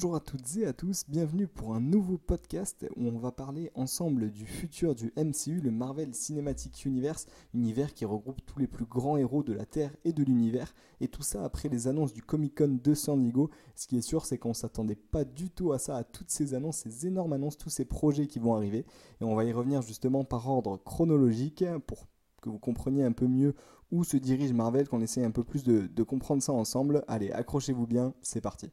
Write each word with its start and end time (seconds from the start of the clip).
Bonjour 0.00 0.14
à 0.14 0.20
toutes 0.20 0.56
et 0.58 0.64
à 0.64 0.72
tous, 0.72 1.02
bienvenue 1.08 1.48
pour 1.48 1.74
un 1.74 1.80
nouveau 1.80 2.18
podcast 2.18 2.86
où 2.94 3.08
on 3.08 3.18
va 3.18 3.32
parler 3.32 3.72
ensemble 3.74 4.30
du 4.30 4.46
futur 4.46 4.94
du 4.94 5.12
MCU, 5.16 5.60
le 5.60 5.72
Marvel 5.72 6.14
Cinematic 6.14 6.84
Universe, 6.84 7.26
univers 7.52 7.92
qui 7.92 8.04
regroupe 8.04 8.38
tous 8.46 8.60
les 8.60 8.68
plus 8.68 8.84
grands 8.84 9.16
héros 9.16 9.42
de 9.42 9.52
la 9.52 9.66
Terre 9.66 9.90
et 10.04 10.12
de 10.12 10.22
l'univers, 10.22 10.72
et 11.00 11.08
tout 11.08 11.22
ça 11.22 11.42
après 11.42 11.68
les 11.68 11.88
annonces 11.88 12.12
du 12.12 12.22
Comic 12.22 12.58
Con 12.58 12.78
de 12.80 12.94
San 12.94 13.20
Diego. 13.20 13.50
Ce 13.74 13.88
qui 13.88 13.96
est 13.96 14.02
sûr, 14.02 14.24
c'est 14.24 14.38
qu'on 14.38 14.54
s'attendait 14.54 14.94
pas 14.94 15.24
du 15.24 15.50
tout 15.50 15.72
à 15.72 15.80
ça, 15.80 15.96
à 15.96 16.04
toutes 16.04 16.30
ces 16.30 16.54
annonces, 16.54 16.76
ces 16.76 17.08
énormes 17.08 17.32
annonces, 17.32 17.58
tous 17.58 17.68
ces 17.68 17.84
projets 17.84 18.28
qui 18.28 18.38
vont 18.38 18.54
arriver, 18.54 18.86
et 19.20 19.24
on 19.24 19.34
va 19.34 19.42
y 19.42 19.52
revenir 19.52 19.82
justement 19.82 20.22
par 20.22 20.48
ordre 20.48 20.76
chronologique 20.76 21.64
pour 21.88 22.06
que 22.40 22.50
vous 22.50 22.60
compreniez 22.60 23.02
un 23.02 23.10
peu 23.10 23.26
mieux 23.26 23.56
où 23.90 24.04
se 24.04 24.16
dirige 24.16 24.52
Marvel, 24.52 24.86
qu'on 24.86 25.00
essaie 25.00 25.24
un 25.24 25.32
peu 25.32 25.42
plus 25.42 25.64
de 25.64 26.02
comprendre 26.04 26.40
ça 26.40 26.52
ensemble. 26.52 27.02
Allez, 27.08 27.32
accrochez-vous 27.32 27.88
bien, 27.88 28.14
c'est 28.22 28.40
parti. 28.40 28.70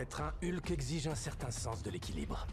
Être 0.00 0.20
un 0.20 0.32
Hulk 0.44 0.70
exige 0.70 1.08
un 1.08 1.16
certain 1.16 1.50
sens 1.50 1.82
de 1.82 1.90
l'équilibre. 1.90 2.46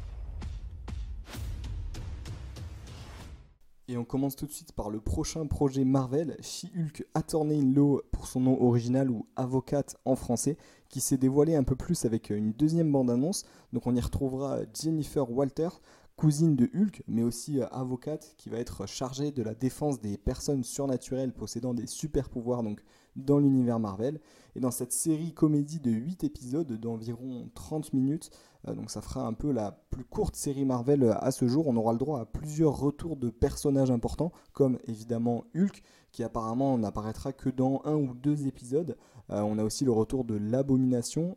Et 3.88 3.98
on 3.98 4.04
commence 4.04 4.35
tout 4.35 4.48
de 4.48 4.52
suite 4.52 4.71
par 4.71 4.90
le 4.90 4.99
prochain 4.99 5.45
projet 5.45 5.85
Marvel, 5.85 6.38
She-Hulk 6.41 7.05
Attorney 7.13 7.59
in 7.59 7.71
Law 7.71 8.02
pour 8.12 8.26
son 8.26 8.40
nom 8.40 8.59
original 8.63 9.12
ou 9.12 9.27
Avocate 9.35 9.95
en 10.05 10.16
français, 10.16 10.58
qui 10.90 11.02
s'est 11.02 11.18
dévoilé 11.18 11.55
un 11.55 11.63
peu 11.63 11.76
plus 11.76 12.04
avec 12.05 12.31
une 12.31 12.52
deuxième 12.52 12.91
bande-annonce. 12.91 13.46
Donc 13.73 13.85
on 13.85 13.96
y 13.96 14.02
retrouvera 14.02 14.62
Jennifer 14.73 15.30
Walter, 15.30 15.70
cousine 16.16 16.55
de 16.55 16.68
Hulk, 16.73 17.04
mais 17.07 17.21
aussi 17.21 17.59
euh, 17.59 17.68
avocate, 17.68 18.34
qui 18.38 18.49
va 18.49 18.57
être 18.57 18.88
chargée 18.88 19.30
de 19.32 19.43
la 19.43 19.54
défense 19.54 20.02
des 20.02 20.18
personnes 20.18 20.63
surnaturelles 20.63 21.32
possédant 21.32 21.76
des 21.76 21.85
super 21.85 22.27
pouvoirs 22.27 22.63
donc 22.63 22.82
dans 23.16 23.40
l'univers 23.40 23.80
Marvel. 23.80 24.20
Et 24.55 24.60
dans 24.60 24.71
cette 24.71 24.94
série 24.94 25.34
comédie 25.34 25.80
de 25.80 25.91
8 25.91 26.24
épisodes 26.24 26.71
d'environ 26.80 27.49
30 27.55 27.94
minutes, 27.94 28.32
euh, 28.68 28.74
donc 28.74 28.90
ça 28.90 29.02
fera 29.02 29.26
un 29.26 29.34
peu 29.34 29.52
la 29.52 29.71
plus 29.90 30.05
courte 30.05 30.35
série 30.35 30.66
Marvel 30.66 31.04
euh, 31.04 31.13
à 31.20 31.32
ce 31.32 31.48
jour, 31.48 31.68
on 31.68 31.76
aura 31.76 31.91
le 31.91 31.99
droit 31.99 32.21
à 32.21 32.26
plusieurs 32.26 32.77
retours 32.77 33.18
de 33.18 33.30
personnages 33.30 33.91
importants, 33.91 34.32
comme 34.54 34.80
évidemment 34.88 35.43
Hulk, 35.55 35.84
qui 36.12 36.24
apparemment 36.24 36.77
n'apparaîtra 36.77 37.34
que 37.34 37.49
dans 37.49 37.82
un 37.84 37.96
ou 37.96 38.13
deux 38.13 38.48
épisodes. 38.48 38.98
Euh, 39.32 39.41
on 39.41 39.58
a 39.58 39.63
aussi 39.63 39.84
le 39.84 39.91
retour 39.91 40.24
de 40.24 40.36
l'Abomination, 40.36 41.36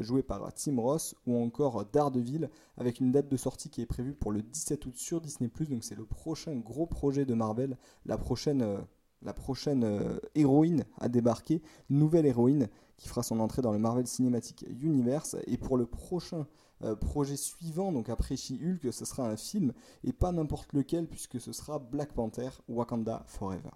joué 0.00 0.22
par 0.22 0.52
Tim 0.54 0.78
Ross, 0.80 1.16
ou 1.26 1.42
encore 1.42 1.84
Daredevil, 1.86 2.50
avec 2.76 3.00
une 3.00 3.10
date 3.10 3.28
de 3.28 3.36
sortie 3.36 3.70
qui 3.70 3.80
est 3.80 3.86
prévue 3.86 4.12
pour 4.12 4.30
le 4.30 4.42
17 4.42 4.86
août 4.86 4.96
sur 4.96 5.20
Disney+, 5.20 5.50
donc 5.68 5.82
c'est 5.82 5.96
le 5.96 6.04
prochain 6.04 6.54
gros 6.56 6.86
projet 6.86 7.24
de 7.24 7.34
Marvel, 7.34 7.76
la 8.06 8.18
prochaine 8.18 8.84
la 9.22 9.32
prochaine 9.32 9.84
euh, 9.84 10.18
héroïne 10.34 10.84
à 10.98 11.08
débarquer, 11.08 11.62
nouvelle 11.88 12.26
héroïne 12.26 12.68
qui 12.96 13.08
fera 13.08 13.22
son 13.22 13.40
entrée 13.40 13.62
dans 13.62 13.72
le 13.72 13.78
Marvel 13.78 14.06
Cinematic 14.06 14.64
Universe. 14.80 15.36
Et 15.46 15.56
pour 15.56 15.76
le 15.76 15.86
prochain 15.86 16.46
euh, 16.82 16.96
projet 16.96 17.36
suivant, 17.36 17.92
donc 17.92 18.08
après 18.08 18.36
She-Hulk, 18.36 18.92
ce 18.92 19.04
sera 19.04 19.28
un 19.28 19.36
film 19.36 19.72
et 20.04 20.12
pas 20.12 20.32
n'importe 20.32 20.72
lequel 20.72 21.06
puisque 21.06 21.40
ce 21.40 21.52
sera 21.52 21.78
Black 21.78 22.12
Panther 22.12 22.50
Wakanda 22.68 23.24
Forever. 23.26 23.70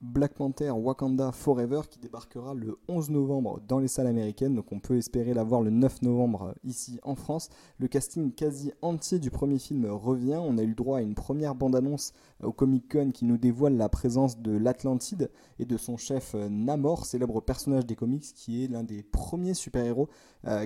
Black 0.00 0.34
Panther 0.34 0.70
Wakanda 0.70 1.32
Forever 1.32 1.80
qui 1.90 1.98
débarquera 1.98 2.54
le 2.54 2.78
11 2.86 3.10
novembre 3.10 3.60
dans 3.66 3.80
les 3.80 3.88
salles 3.88 4.06
américaines, 4.06 4.54
donc 4.54 4.70
on 4.70 4.78
peut 4.78 4.96
espérer 4.96 5.34
la 5.34 5.42
voir 5.42 5.60
le 5.60 5.70
9 5.70 6.02
novembre 6.02 6.42
euh, 6.44 6.52
ici 6.62 7.00
en 7.02 7.16
France. 7.16 7.48
Le 7.78 7.88
casting 7.88 8.32
quasi 8.32 8.72
entier 8.80 9.18
du 9.18 9.32
premier 9.32 9.58
film 9.58 9.86
revient, 9.86 10.38
on 10.40 10.56
a 10.56 10.62
eu 10.62 10.68
le 10.68 10.74
droit 10.76 10.98
à 10.98 11.02
une 11.02 11.16
première 11.16 11.56
bande-annonce 11.56 12.12
euh, 12.44 12.46
au 12.46 12.52
Comic 12.52 12.92
Con 12.92 13.10
qui 13.12 13.24
nous 13.24 13.38
dévoile 13.38 13.76
la 13.76 13.88
présence 13.88 14.38
de 14.38 14.56
l'Atlantide 14.56 15.32
et 15.58 15.64
de 15.64 15.76
son 15.76 15.96
chef 15.96 16.36
euh, 16.36 16.48
Namor, 16.48 17.04
célèbre 17.04 17.40
personnage 17.40 17.84
des 17.84 17.96
comics 17.96 18.22
qui 18.36 18.62
est 18.62 18.68
l'un 18.68 18.84
des 18.84 19.02
premiers 19.02 19.54
super-héros 19.54 20.08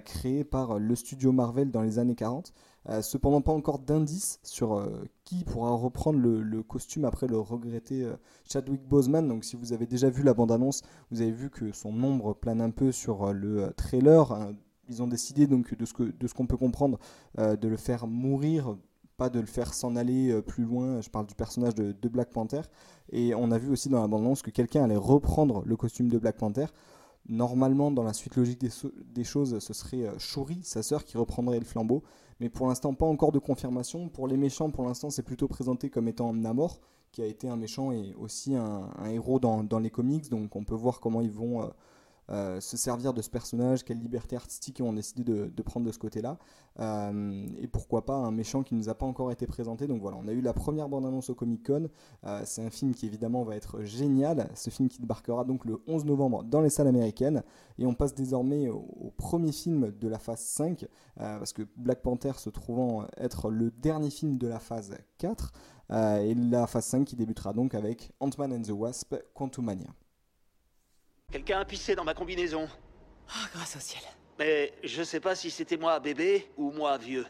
créés 0.05 0.45
par 0.45 0.79
le 0.79 0.95
studio 0.95 1.33
Marvel 1.33 1.71
dans 1.71 1.81
les 1.81 1.99
années 1.99 2.15
40. 2.15 2.53
Cependant 3.01 3.41
pas 3.41 3.53
encore 3.53 3.79
d'indices 3.79 4.41
sur 4.43 4.85
qui 5.25 5.45
pourra 5.45 5.71
reprendre 5.71 6.19
le, 6.19 6.63
costume 6.63 7.05
après 7.05 7.27
le 7.27 7.39
regretté 7.39 8.07
Chadwick 8.45 8.83
Boseman. 8.87 9.29
Donc 9.29 9.45
si 9.45 9.57
vous 9.57 9.73
avez 9.73 9.87
déjà 9.87 10.11
vu 10.11 10.23
la 10.23 10.35
bande-annonce, 10.35 10.83
vous 11.11 11.23
avez 11.23 11.33
vu 11.33 11.51
que 11.51 11.73
son 11.73 11.93
nombre 11.93 12.35
plane 12.35 12.61
un 12.61 12.71
peu 12.71 12.93
sur 12.93 13.25
euh, 13.25 13.33
le 13.33 13.65
euh, 13.65 13.71
trailer. 13.71 14.53
Ils 14.89 15.03
ont 15.03 15.07
décidé 15.07 15.47
donc 15.47 15.75
de 15.75 15.87
ce 15.87 16.35
qu'on 16.35 16.47
peut 16.47 16.57
comprendre 16.57 16.99
euh, 17.39 17.57
de 17.57 17.69
le 17.69 17.77
faire 17.77 18.07
mourir, 18.07 18.77
pas 19.17 19.31
de 19.31 19.41
le 19.41 19.47
faire 19.47 19.73
s'en 19.73 19.97
aller 19.97 20.43
plus 20.43 20.65
loin. 20.65 21.01
Je 21.01 21.09
parle 21.09 21.27
du 21.27 21.35
personnage 21.35 21.75
de, 21.75 22.09
Black 22.09 22.31
Panther. 22.31 22.63
Et 23.11 23.35
on 23.35 23.51
a 23.53 23.59
vu 23.59 23.71
aussi 23.71 23.89
dans 23.89 24.01
la 24.01 24.09
bande-annonce 24.09 24.43
que 24.43 24.51
quelqu'un 24.51 24.85
allait 24.85 24.97
reprendre 24.97 25.63
le 25.65 25.77
costume 25.77 26.09
de 26.09 26.19
Black 26.19 26.37
Panther. 26.37 26.67
Normalement, 27.29 27.93
dans 27.93 28.03
la 28.03 28.13
suite 28.13 28.35
logique 28.35 28.61
des, 28.61 28.71
des 29.07 29.23
choses, 29.23 29.61
ce 29.61 29.73
serait 29.73 30.11
Shuri, 30.19 30.61
sa 30.65 30.83
sœur, 30.83 31.05
qui 31.05 31.17
reprendrait 31.17 31.61
le 31.61 31.65
flambeau. 31.65 32.03
Mais 32.43 32.49
pour 32.49 32.67
l'instant, 32.67 32.93
pas 32.93 33.07
encore 33.07 33.31
de 33.31 33.39
confirmation. 33.39 34.09
Pour 34.09 34.27
les 34.27 34.37
méchants, 34.37 34.69
pour 34.69 34.85
l'instant, 34.85 35.11
c'est 35.11 35.23
plutôt 35.23 35.47
présenté 35.47 35.91
comme 35.91 36.09
étant 36.09 36.33
Namor, 36.33 36.81
qui 37.13 37.23
a 37.23 37.27
été 37.27 37.49
un 37.49 37.55
méchant 37.55 37.93
et 37.93 38.17
aussi 38.19 38.57
un, 38.57 38.91
héros 39.07 39.39
dans, 39.39 39.79
les 39.79 39.91
comics. 39.91 40.29
Donc 40.29 40.57
on 40.57 40.65
peut 40.65 40.75
voir 40.75 40.99
comment 40.99 41.21
ils 41.21 41.31
vont 41.31 41.71
euh, 42.31 42.43
euh, 42.43 42.61
se 42.61 42.77
servir 42.77 43.13
de 43.15 43.23
ce 43.23 43.31
personnage, 43.31 43.85
quelle 43.85 43.99
liberté 43.99 44.37
artistique 44.37 44.79
ils 44.81 44.83
ont 44.83 44.93
décidé 44.93 45.23
de, 45.23 45.63
prendre 45.63 45.87
de 45.87 45.93
ce 45.93 45.99
côté-là. 45.99 46.39
Euh, 46.81 47.47
et 47.61 47.69
pourquoi 47.69 48.05
pas 48.05 48.17
un 48.17 48.31
méchant 48.31 48.63
qui 48.63 48.75
nous 48.75 48.89
a 48.89 48.95
pas 48.95 49.07
encore 49.07 49.31
été 49.31 49.47
présenté. 49.47 49.87
Donc 49.87 50.01
voilà, 50.01 50.17
on 50.21 50.27
a 50.27 50.33
eu 50.33 50.41
la 50.41 50.53
première 50.53 50.89
bande-annonce 50.89 51.31
au 51.31 51.35
Comic 51.35 51.65
Con. 51.67 51.89
c'est 52.45 52.65
un 52.65 52.71
film 52.71 52.95
qui 52.95 53.07
évidemment 53.07 53.45
va 53.45 53.55
être 53.55 53.83
génial. 53.83 54.49
Ce 54.55 54.71
film 54.71 54.89
qui 54.89 54.99
débarquera 54.99 55.45
donc 55.45 55.65
le 55.65 55.83
11 55.87 56.05
novembre 56.05 56.43
dans 56.43 56.61
les 56.61 56.71
salles 56.71 56.89
américaines. 56.89 57.43
Et 57.79 57.87
on 57.87 57.95
passe 57.95 58.15
désormais 58.15 58.69
au, 58.69 58.87
au 59.01 59.11
premier 59.11 59.53
film 59.53 59.93
de 59.93 60.09
la 60.09 60.19
phase 60.19 60.41
5, 60.41 60.87
parce 61.17 61.53
que 61.53 61.63
Black 61.77 62.03
Panther 62.03 62.33
se 62.39 62.51
trouvant 62.51 63.07
être 63.17 63.51
le 63.51 63.71
dernier 63.71 64.11
film 64.11 64.39
de 64.39 64.49
la 64.49 64.59
phase 64.59 64.97
4. 65.19 65.53
Euh, 65.93 66.23
et 66.23 66.35
la 66.35 66.67
phase 66.67 66.87
5 66.87 67.05
qui 67.05 67.17
débutera 67.17 67.53
donc 67.53 67.75
avec 67.75 68.13
Ant-Man 68.21 68.53
and 68.53 68.63
the 68.63 68.71
Wasp 68.71 69.15
Quantumania. 69.35 69.89
Quelqu'un 71.33 71.61
a 71.61 71.65
pissé 71.65 71.95
dans 71.95 72.05
ma 72.05 72.13
combinaison. 72.13 72.69
Oh, 73.27 73.47
grâce 73.55 73.77
au 73.77 73.81
ciel. 73.81 74.03
Mais 74.39 74.71
je 74.85 75.03
sais 75.03 75.19
pas 75.19 75.35
si 75.35 75.51
c'était 75.51 75.79
moi 75.79 75.99
bébé 75.99 76.47
ou 76.59 76.71
moi 76.73 76.99
vieux. 76.99 77.25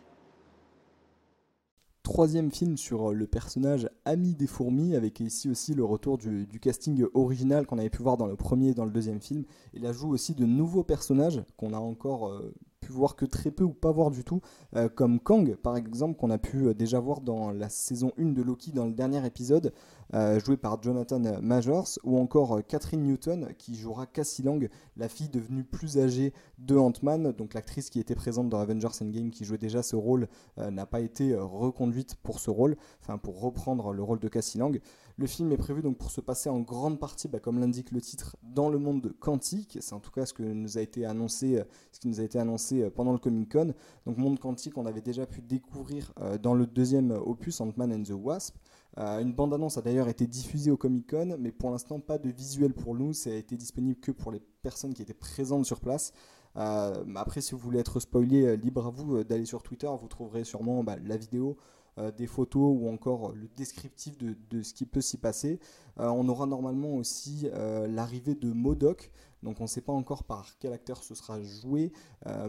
Troisième 2.03 2.51
film 2.51 2.77
sur 2.77 3.11
euh, 3.11 3.15
le 3.15 3.29
personnage 3.29 3.89
Ami 4.05 4.35
des 4.35 4.49
fourmis, 4.49 4.97
avec 4.97 5.21
ici 5.21 5.49
aussi 5.49 5.73
le 5.73 5.85
retour 5.85 6.19
du, 6.19 6.49
casting 6.61 7.05
original 7.15 7.65
qu'on 7.65 7.79
avait 7.79 7.91
pu 7.91 8.03
voir 8.03 8.17
dans 8.17 8.27
le 8.27 8.35
premier 8.35 8.71
et 8.71 8.75
dans 8.75 8.85
le 8.85 8.91
deuxième 8.91 9.21
film. 9.21 9.45
Il 9.73 9.87
ajoute 9.87 10.11
aussi 10.11 10.35
de 10.35 10.47
nouveaux 10.47 10.83
personnages 10.83 11.41
qu'on 11.57 11.73
a 11.73 11.79
encore 11.79 12.29
euh, 12.29 12.53
pu 12.83 12.93
voir 12.93 13.17
que 13.17 13.25
très 13.25 13.51
peu 13.51 13.65
ou 13.65 13.73
pas 13.73 13.93
voir 13.93 14.11
du 14.11 14.25
tout, 14.25 14.41
euh, 14.77 14.89
comme 14.89 15.21
Kang 15.21 15.55
par 15.57 15.77
exemple, 15.77 16.17
qu'on 16.19 16.31
a 16.31 16.39
pu 16.39 16.67
euh, 16.67 16.75
déjà 16.75 16.99
voir 16.99 17.21
dans 17.21 17.51
la 17.51 17.69
saison 17.69 18.13
1 18.19 18.33
de 18.33 18.43
Loki 18.43 18.73
dans 18.73 18.87
le 18.87 18.93
dernier 18.93 19.25
épisode, 19.25 19.73
euh, 20.15 20.39
joué 20.41 20.57
par 20.57 20.83
Jonathan 20.83 21.21
Majors, 21.41 21.89
ou 22.03 22.19
encore 22.19 22.61
Catherine 22.67 23.05
Newton 23.05 23.49
qui 23.57 23.77
jouera 23.77 24.07
Cassie 24.07 24.43
Lang, 24.43 24.69
la 24.97 25.09
fille 25.09 25.29
devenue 25.29 25.65
plus 25.65 25.99
âgée 25.99 26.35
de 26.59 26.77
Ant-Man, 26.77 27.33
donc 27.33 27.55
l'actrice 27.55 27.89
qui 27.89 28.01
était 28.01 28.17
présente 28.17 28.49
dans 28.49 28.59
Avengers 28.59 28.89
Endgame 29.01 29.31
qui 29.31 29.45
jouait 29.45 29.59
déjà 29.59 29.83
ce 29.83 29.97
rôle 29.97 30.29
n'a 30.59 30.87
pas 30.87 31.01
été 31.01 31.35
reconduite 31.35 32.17
pour 32.17 32.41
ce 32.41 32.51
rôle, 32.51 32.77
enfin 33.01 33.17
pour 33.17 33.41
reprendre 33.41 33.93
le 33.93 34.03
rôle 34.03 34.19
de 34.19 34.29
Cassie 34.29 34.59
Lang. 34.59 34.81
Le 35.23 35.29
film 35.29 35.53
est 35.53 35.57
prévu 35.57 35.83
donc 35.83 35.99
pour 35.99 36.11
se 36.11 36.21
passer 36.21 36.51
en 36.51 36.59
grande 36.59 36.99
partie, 36.99 37.29
bah, 37.29 37.39
comme 37.39 37.61
l'indique 37.61 37.93
le 37.93 38.01
titre, 38.01 38.37
dans 38.43 38.69
le 38.69 38.79
monde 38.81 39.13
quantique. 39.21 39.79
C'est 39.81 39.93
en 39.93 40.01
tout 40.01 40.11
cas 40.11 40.27
ce 40.27 40.33
que 40.33 40.43
nous 40.43 40.79
a 40.79 40.81
été 40.81 41.07
annoncé, 41.07 41.63
ce 41.93 42.01
qui 42.01 42.09
nous 42.09 42.19
a 42.19 42.25
été 42.25 42.41
annoncé 42.41 42.83
euh, 42.83 42.91
pendant 42.91 43.13
le 43.13 43.19
Comic 43.19 43.53
Con. 43.53 43.73
Donc 44.05 44.17
monde 44.17 44.41
quantique, 44.41 44.77
on 44.77 44.85
avait 44.85 45.01
déjà 45.01 45.25
pu 45.25 45.41
découvrir 45.41 46.13
euh, 46.21 46.39
dans 46.39 46.55
le 46.55 46.67
deuxième 46.67 47.13
opus 47.13 47.61
Ant-Man 47.61 47.93
and 47.93 48.03
the 48.03 48.17
Wasp. 48.21 48.57
Euh, 48.99 49.21
une 49.21 49.33
bande-annonce 49.33 49.79
a 49.79 49.83
d'ailleurs 49.83 50.09
été 50.09 50.27
diffusée 50.27 50.73
au 50.73 50.77
Comic 50.77 51.09
Con, 51.09 51.37
mais 51.39 51.53
pour 51.53 51.71
l'instant 51.71 52.01
pas 52.01 52.19
de 52.19 52.29
visuel 52.29 52.75
pour 52.75 52.97
nous. 52.97 53.13
Ça 53.13 53.31
a 53.31 53.35
été 53.35 53.57
disponible 53.57 54.01
que 54.01 54.11
pour 54.11 54.33
les 54.33 54.41
personnes 54.41 54.93
qui 54.93 55.03
étaient 55.03 55.15
présentes 55.15 55.67
sur 55.67 55.79
place. 55.79 56.13
après, 56.57 57.43
si 57.43 57.53
vous 57.53 57.59
voulez 57.59 57.79
être 57.79 58.01
spoilé, 58.01 58.57
libre 58.57 58.89
à 58.89 58.91
vous 58.91 59.23
d'aller 59.23 59.47
sur 59.47 59.63
Twitter. 59.63 59.89
Vous 60.01 60.09
trouverez 60.09 60.43
sûrement 60.43 60.83
bah, 60.83 60.97
la 61.01 61.17
vidéo. 61.17 61.57
Euh, 61.99 62.11
des 62.11 62.27
photos 62.27 62.75
ou 62.75 62.89
encore 62.89 63.33
le 63.33 63.49
descriptif 63.55 64.17
de, 64.17 64.63
ce 64.63 64.73
qui 64.73 64.87
peut 64.87 65.03
s'y 65.03 65.19
passer. 65.19 65.61
Euh, 66.01 66.09
on 66.09 66.27
aura 66.31 66.47
normalement 66.47 66.95
aussi 66.95 67.51
euh, 67.53 67.87
l'arrivée 67.87 68.35
de 68.35 68.51
Modoc. 68.51 69.11
Donc 69.43 69.61
on 69.61 69.65
ne 69.65 69.69
sait 69.69 69.83
pas 69.83 69.93
encore 69.93 70.25
par 70.25 70.47
quel 70.59 70.73
acteur 70.73 71.03
ce 71.03 71.15
sera 71.15 71.43
joué. 71.43 71.93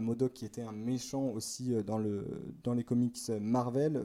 Modoc 0.00 0.32
qui 0.32 0.44
était 0.44 0.62
un 0.62 0.72
méchant 0.72 1.24
aussi 1.24 1.74
dans, 1.82 1.98
le, 1.98 2.24
dans 2.62 2.72
les 2.72 2.84
comics 2.84 3.18
Marvel. 3.40 4.00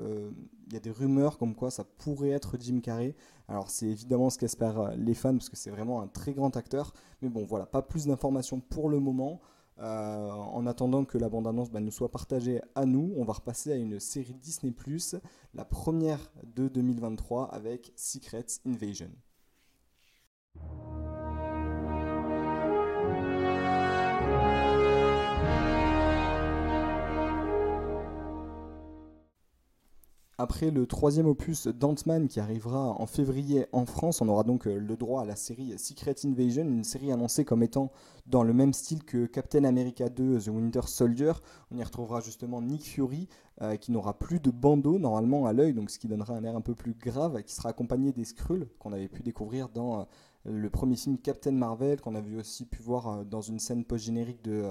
Il 0.67 0.73
y 0.73 0.75
a 0.75 0.79
des 0.79 0.89
rumeurs 0.89 1.37
comme 1.37 1.53
quoi 1.53 1.69
ça 1.69 1.83
pourrait 1.83 2.31
être 2.31 2.57
Jim 2.59 2.79
Carrey. 2.81 3.15
Alors 3.47 3.69
c'est 3.69 3.85
évidemment 3.85 4.31
ce 4.31 4.39
qu'espèrent 4.39 4.95
les 4.97 5.13
fans 5.13 5.33
parce 5.33 5.49
que 5.49 5.55
c'est 5.55 5.69
vraiment 5.69 6.01
un 6.01 6.07
très 6.07 6.33
grand 6.33 6.57
acteur. 6.57 6.91
Mais 7.21 7.29
bon 7.29 7.45
voilà, 7.45 7.67
pas 7.67 7.83
plus 7.83 8.07
d'informations 8.07 8.59
pour 8.59 8.89
le 8.89 8.99
moment. 8.99 9.39
En 9.81 10.65
attendant 10.67 11.05
que 11.05 11.17
la 11.17 11.29
bande-annonce 11.29 11.71
bah, 11.71 11.79
nous 11.79 11.91
soit 11.91 12.11
partagée 12.11 12.61
à 12.75 12.85
nous, 12.85 13.13
on 13.17 13.23
va 13.23 13.33
repasser 13.33 13.71
à 13.71 13.75
une 13.75 13.99
série 13.99 14.33
Disney⁇ 14.33 14.73
la 15.53 15.65
première 15.65 16.31
de 16.43 16.67
2023 16.67 17.53
avec 17.53 17.93
Secret 17.95 18.45
Invasion. 18.65 19.11
Après 30.41 30.71
le 30.71 30.87
troisième 30.87 31.25
opus 31.25 31.67
d'Ant-Man 31.67 32.29
qui 32.29 32.39
arrivera 32.39 32.95
en 32.97 33.05
février 33.07 33.65
en 33.73 33.85
France, 33.85 34.21
on 34.21 34.29
aura 34.29 34.43
donc 34.43 34.67
euh, 34.67 34.79
le 34.79 34.95
droit 34.95 35.23
à 35.23 35.25
la 35.25 35.35
série 35.35 35.77
Secret 35.77 36.15
Invasion, 36.23 36.63
une 36.63 36.85
série 36.85 37.11
annoncée 37.11 37.43
comme 37.43 37.61
étant 37.61 37.91
dans 38.25 38.43
le 38.43 38.53
même 38.53 38.71
style 38.71 39.03
que 39.03 39.25
Captain 39.25 39.65
America 39.65 40.07
2 40.07 40.39
The 40.39 40.47
Winter 40.47 40.83
Soldier. 40.85 41.33
On 41.71 41.77
y 41.77 41.83
retrouvera 41.83 42.21
justement 42.21 42.61
Nick 42.61 42.85
Fury 42.85 43.27
euh, 43.61 43.75
qui 43.75 43.91
n'aura 43.91 44.17
plus 44.17 44.39
de 44.39 44.49
bandeau 44.49 44.97
normalement 44.97 45.45
à 45.45 45.51
l'œil, 45.51 45.73
donc 45.73 45.89
ce 45.89 45.99
qui 45.99 46.07
donnera 46.07 46.35
un 46.35 46.43
air 46.45 46.55
un 46.55 46.61
peu 46.61 46.73
plus 46.73 46.93
grave, 46.93 47.43
qui 47.43 47.53
sera 47.53 47.67
accompagné 47.67 48.13
des 48.13 48.23
Skrulls 48.23 48.69
qu'on 48.79 48.93
avait 48.93 49.09
pu 49.09 49.23
découvrir 49.23 49.67
dans 49.67 49.99
euh, 49.99 50.03
le 50.45 50.69
premier 50.69 50.95
film 50.95 51.17
Captain 51.17 51.51
Marvel, 51.51 51.99
qu'on 51.99 52.15
avait 52.15 52.37
aussi 52.37 52.63
pu 52.63 52.81
voir 52.81 53.25
dans 53.25 53.41
une 53.41 53.59
scène 53.59 53.83
post-générique 53.83 54.41
de 54.41 54.69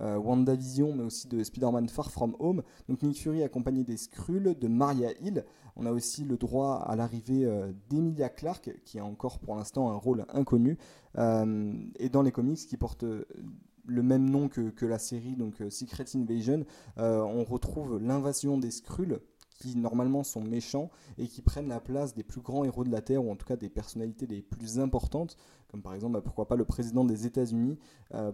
WandaVision, 0.00 0.94
mais 0.94 1.04
aussi 1.04 1.28
de 1.28 1.42
Spider-Man 1.42 1.88
Far 1.88 2.10
From 2.10 2.36
Home. 2.38 2.62
Donc 2.88 3.02
Nick 3.02 3.18
Fury 3.18 3.42
accompagné 3.42 3.84
des 3.84 3.96
Skrulls, 3.96 4.54
de 4.58 4.68
Maria 4.68 5.10
Hill. 5.20 5.44
On 5.76 5.86
a 5.86 5.92
aussi 5.92 6.24
le 6.24 6.36
droit 6.36 6.84
à 6.86 6.96
l'arrivée 6.96 7.44
euh, 7.44 7.72
d'Emilia 7.90 8.28
Clarke, 8.28 8.70
qui 8.84 8.98
a 8.98 9.04
encore 9.04 9.38
pour 9.38 9.56
l'instant 9.56 9.90
un 9.90 9.96
rôle 9.96 10.24
inconnu. 10.30 10.78
Euh, 11.18 11.72
et 11.98 12.08
dans 12.08 12.22
les 12.22 12.32
comics 12.32 12.58
qui 12.58 12.76
portent 12.76 13.04
le 13.04 14.02
même 14.02 14.28
nom 14.28 14.48
que, 14.48 14.86
la 14.86 14.98
série, 14.98 15.36
donc 15.36 15.62
Secret 15.70 16.04
Invasion, 16.14 16.64
on 16.96 17.44
retrouve 17.44 17.98
l'invasion 17.98 18.58
des 18.58 18.70
Skrulls 18.70 19.20
qui 19.58 19.76
normalement 19.76 20.22
sont 20.22 20.42
méchants 20.42 20.90
et 21.16 21.28
qui 21.28 21.40
prennent 21.40 21.68
la 21.68 21.80
place 21.80 22.14
des 22.14 22.22
plus 22.22 22.42
grands 22.42 22.64
héros 22.64 22.84
de 22.84 22.90
la 22.90 23.00
Terre, 23.00 23.24
ou 23.24 23.30
en 23.30 23.36
tout 23.36 23.46
cas 23.46 23.56
des 23.56 23.70
personnalités 23.70 24.26
les 24.26 24.42
plus 24.42 24.78
importantes, 24.80 25.36
comme 25.68 25.82
par 25.82 25.94
exemple, 25.94 26.14
bah, 26.14 26.20
pourquoi 26.20 26.46
pas 26.46 26.56
le 26.56 26.66
président 26.66 27.04
des 27.04 27.26
États-Unis, 27.26 27.78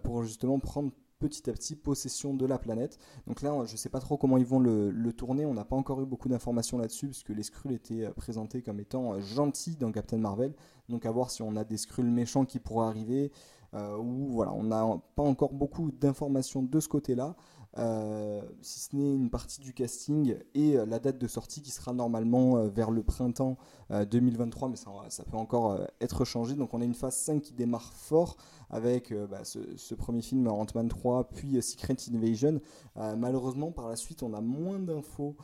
pour 0.03 0.23
justement 0.23 0.59
prendre 0.59 0.91
petit 1.23 1.49
à 1.49 1.53
petit 1.53 1.75
possession 1.77 2.33
de 2.33 2.45
la 2.45 2.57
planète. 2.57 2.99
Donc 3.27 3.41
là, 3.41 3.53
je 3.65 3.71
ne 3.71 3.77
sais 3.77 3.87
pas 3.87 4.01
trop 4.01 4.17
comment 4.17 4.37
ils 4.37 4.45
vont 4.45 4.59
le, 4.59 5.13
tourner. 5.13 5.45
On 5.45 5.53
n'a 5.53 5.63
pas 5.63 5.77
encore 5.77 6.01
eu 6.01 6.05
beaucoup 6.05 6.27
d'informations 6.27 6.77
là-dessus, 6.77 7.07
puisque 7.07 7.29
les 7.29 7.43
Skrulls 7.43 7.73
étaient 7.73 8.05
euh, 8.05 8.11
présentés 8.11 8.61
comme 8.61 8.79
étant 8.79 9.13
euh, 9.13 9.21
gentils 9.21 9.77
dans 9.77 9.91
Captain 9.91 10.17
Marvel. 10.17 10.53
Donc 10.89 11.05
à 11.05 11.11
voir 11.11 11.31
si 11.31 11.41
on 11.41 11.55
a 11.55 11.63
des 11.63 11.77
Skrulls 11.77 12.11
méchants 12.11 12.43
qui 12.43 12.59
pourraient 12.59 12.87
arriver. 12.87 13.31
Euh, 13.75 13.97
ou 13.97 14.27
voilà, 14.27 14.53
on 14.53 14.63
n'a 14.63 14.85
pas 15.15 15.23
encore 15.23 15.53
beaucoup 15.53 15.91
d'informations 15.91 16.61
de 16.63 16.79
ce 16.79 16.87
côté-là. 16.87 17.35
Euh, 17.79 18.41
si 18.61 18.81
ce 18.81 18.95
n'est 18.95 19.15
une 19.15 19.31
partie 19.31 19.59
du 19.59 19.73
casting 19.73 20.35
et 20.53 20.77
euh, 20.77 20.85
la 20.85 20.99
date 20.99 21.17
de 21.17 21.27
sortie 21.27 21.59
qui 21.63 21.71
sera 21.71 21.91
normalement 21.91 22.67
vers 22.67 22.91
le 22.91 23.01
printemps 23.01 23.57
2023, 23.89 24.69
mais 24.69 24.75
ça, 24.75 25.23
peut 25.23 25.37
encore 25.37 25.79
être 26.01 26.23
changé. 26.25 26.55
Donc 26.55 26.73
on 26.73 26.81
a 26.81 26.85
une 26.85 26.93
phase 26.93 27.15
5 27.17 27.41
qui 27.41 27.53
démarre 27.53 27.93
fort 27.93 28.37
avec 28.69 29.13
bah, 29.29 29.43
ce, 29.43 29.95
premier 29.95 30.21
film 30.21 30.47
Ant-Man 30.47 30.87
3, 30.87 31.29
puis 31.29 31.61
Secret 31.61 31.95
Invasion. 32.13 32.59
malheureusement, 32.95 33.71
par 33.71 33.87
la 33.87 33.95
suite, 33.95 34.23
on 34.23 34.33
a 34.33 34.41
moins 34.41 34.79
d'infos 34.79 35.35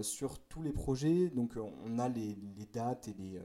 sur 0.00 0.38
tous 0.38 0.62
les 0.62 0.72
projets. 0.72 1.28
Donc 1.30 1.58
on 1.86 1.98
a 1.98 2.08
les, 2.08 2.36
dates 2.72 3.08
et 3.08 3.38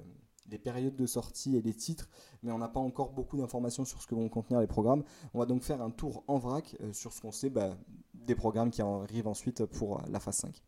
les 0.50 0.58
périodes 0.58 0.96
de 0.96 1.06
sortie 1.06 1.56
et 1.56 1.62
les 1.62 1.74
titres, 1.74 2.10
mais 2.44 2.52
on 2.52 2.58
n'a 2.58 2.70
pas 2.70 2.80
encore 2.80 3.12
beaucoup 3.12 3.38
d'informations 3.38 3.86
sur 3.86 4.02
ce 4.02 4.08
que 4.08 4.16
vont 4.16 4.30
contenir 4.30 4.60
les 4.60 4.68
programmes. 4.68 5.04
On 5.34 5.40
va 5.40 5.46
donc 5.46 5.64
faire 5.64 5.82
un 5.82 5.92
tour 5.92 6.24
en 6.28 6.38
vrac 6.38 6.76
sur 6.94 7.14
ce 7.14 7.22
qu'on 7.22 7.32
sait 7.32 7.50
bah, 7.50 7.78
des 8.14 8.36
programmes 8.36 8.72
qui 8.72 8.82
arrivent 8.82 9.28
ensuite 9.28 9.66
pour 9.66 10.02
la 10.10 10.20
phase 10.20 10.38
5. 10.38 10.62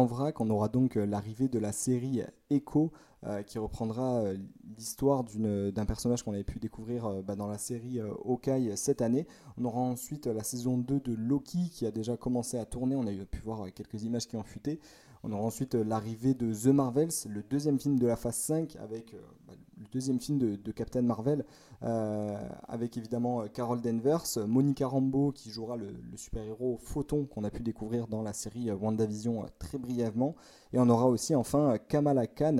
En 0.00 0.06
vrac, 0.06 0.40
on 0.40 0.48
aura 0.48 0.68
donc 0.68 0.94
l'arrivée 0.94 1.48
de 1.48 1.58
la 1.58 1.72
série 1.72 2.22
Echo 2.48 2.90
euh, 3.26 3.42
qui 3.42 3.58
reprendra 3.58 4.20
euh, 4.20 4.38
l'histoire 4.78 5.24
d'un 5.24 5.84
personnage 5.84 6.22
qu'on 6.22 6.32
avait 6.32 6.42
pu 6.42 6.58
découvrir 6.58 7.04
euh, 7.04 7.20
bah, 7.20 7.36
dans 7.36 7.46
la 7.46 7.58
série 7.58 8.00
Hawkeye 8.00 8.78
cette 8.78 9.02
année. 9.02 9.26
On 9.58 9.66
aura 9.66 9.80
ensuite 9.80 10.26
la 10.26 10.42
saison 10.42 10.78
2 10.78 11.00
de 11.00 11.12
Loki 11.12 11.68
qui 11.68 11.84
a 11.84 11.90
déjà 11.90 12.16
commencé 12.16 12.56
à 12.56 12.64
tourner. 12.64 12.96
On 12.96 13.06
a 13.06 13.12
pu 13.12 13.40
voir 13.40 13.70
quelques 13.74 14.04
images 14.04 14.26
qui 14.26 14.36
ont 14.36 14.42
fuité. 14.42 14.80
On 15.22 15.32
aura 15.32 15.42
ensuite 15.42 15.74
euh, 15.74 15.84
l'arrivée 15.84 16.34
de 16.34 16.52
The 16.52 16.72
Marvels, 16.72 17.10
le 17.28 17.42
deuxième 17.42 17.78
film 17.78 17.98
de 17.98 18.06
la 18.06 18.16
phase 18.16 18.36
5, 18.36 18.76
avec 18.76 19.12
euh, 19.14 19.18
bah, 19.46 19.54
le 19.78 19.86
deuxième 19.92 20.18
film 20.18 20.38
de, 20.38 20.72
Captain 20.72 21.02
Marvel, 21.02 21.44
euh, 21.82 22.38
avec 22.68 22.96
évidemment 22.96 23.46
Carol 23.48 23.80
Danvers, 23.80 24.24
Monica 24.46 24.86
Rambeau 24.86 25.32
qui 25.32 25.50
jouera 25.50 25.76
le, 25.76 25.94
super-héros 26.16 26.78
Photon 26.82 27.26
qu'on 27.26 27.44
a 27.44 27.50
pu 27.50 27.62
découvrir 27.62 28.06
dans 28.06 28.22
la 28.22 28.32
série 28.32 28.70
WandaVision 28.70 29.46
très 29.58 29.78
brièvement. 29.78 30.36
Et 30.72 30.78
on 30.78 30.88
aura 30.88 31.06
aussi 31.06 31.34
enfin 31.34 31.78
Kamala 31.88 32.26
Khan 32.26 32.58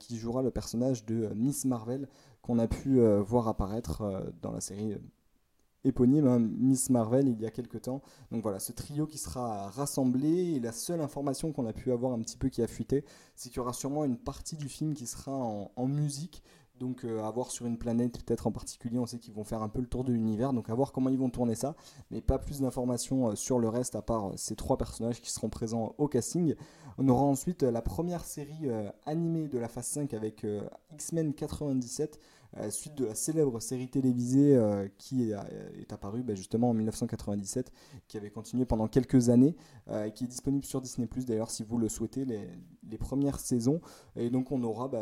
qui 0.00 0.16
jouera 0.16 0.42
le 0.42 0.50
personnage 0.50 1.06
de 1.06 1.28
Miss 1.36 1.64
Marvel 1.64 2.08
qu'on 2.42 2.58
a 2.58 2.66
pu 2.66 3.00
voir 3.20 3.46
apparaître 3.46 4.32
dans 4.42 4.50
la 4.50 4.60
série 4.60 4.96
éponyme, 5.84 6.26
hein, 6.26 6.38
Miss 6.38 6.90
Marvel, 6.90 7.28
il 7.28 7.40
y 7.40 7.46
a 7.46 7.50
quelques 7.50 7.82
temps. 7.82 8.02
Donc 8.30 8.42
voilà, 8.42 8.58
ce 8.58 8.72
trio 8.72 9.06
qui 9.06 9.18
sera 9.18 9.70
rassemblé, 9.70 10.28
et 10.28 10.60
la 10.60 10.72
seule 10.72 11.00
information 11.00 11.52
qu'on 11.52 11.66
a 11.66 11.72
pu 11.72 11.92
avoir 11.92 12.12
un 12.12 12.20
petit 12.20 12.36
peu 12.36 12.48
qui 12.48 12.62
a 12.62 12.66
fuité, 12.66 13.04
c'est 13.34 13.48
qu'il 13.48 13.58
y 13.58 13.60
aura 13.60 13.72
sûrement 13.72 14.04
une 14.04 14.18
partie 14.18 14.56
du 14.56 14.68
film 14.68 14.94
qui 14.94 15.06
sera 15.06 15.32
en, 15.32 15.86
musique. 15.86 16.42
Donc 16.78 17.04
euh, 17.04 17.22
à 17.22 17.30
voir 17.30 17.50
sur 17.50 17.66
une 17.66 17.76
planète 17.76 18.24
peut-être 18.24 18.46
en 18.46 18.52
particulier, 18.52 18.98
on 18.98 19.04
sait 19.04 19.18
qu'ils 19.18 19.34
vont 19.34 19.44
faire 19.44 19.60
un 19.62 19.68
peu 19.68 19.80
le 19.80 19.86
tour 19.86 20.02
de 20.02 20.12
l'univers, 20.12 20.54
donc 20.54 20.70
à 20.70 20.74
voir 20.74 20.92
comment 20.92 21.10
ils 21.10 21.18
vont 21.18 21.28
tourner 21.28 21.54
ça, 21.54 21.76
mais 22.10 22.22
pas 22.22 22.38
plus 22.38 22.60
d'informations 22.60 23.28
euh, 23.28 23.34
sur 23.34 23.58
le 23.58 23.68
reste 23.68 23.96
à 23.96 24.02
part 24.02 24.28
euh, 24.28 24.32
ces 24.36 24.56
trois 24.56 24.78
personnages 24.78 25.20
qui 25.20 25.30
seront 25.30 25.50
présents 25.50 25.94
au 25.98 26.08
casting. 26.08 26.54
On 26.96 27.06
aura 27.08 27.24
ensuite 27.24 27.62
la 27.62 27.82
première 27.82 28.24
série 28.24 28.68
animée 29.06 29.48
de 29.48 29.58
la 29.58 29.68
phase 29.68 29.86
5 29.86 30.12
avec 30.12 30.44
X-Men 30.92 31.32
97, 31.32 32.18
suite 32.70 32.94
de 32.96 33.04
la 33.06 33.14
célèbre 33.14 33.60
série 33.60 33.88
télévisée 33.88 34.56
euh, 34.56 34.88
qui 34.98 35.30
est, 35.30 35.92
apparue 35.92 36.22
bah, 36.22 36.34
justement 36.34 36.70
en 36.70 36.74
1997, 36.74 37.72
qui 38.08 38.16
avait 38.16 38.30
continué 38.30 38.64
pendant 38.64 38.88
quelques 38.88 39.28
années, 39.28 39.56
euh, 39.88 40.10
qui 40.10 40.24
est 40.24 40.26
disponible 40.26 40.64
sur 40.64 40.80
Disney⁇ 40.80 41.06
d'ailleurs 41.24 41.50
si 41.50 41.62
vous 41.62 41.78
le 41.78 41.88
souhaitez, 41.88 42.24
les, 42.24 42.98
premières 42.98 43.40
saisons. 43.40 43.80
Et 44.16 44.30
donc 44.30 44.52
on 44.52 44.62
aura 44.62 44.88
bah, 44.88 45.00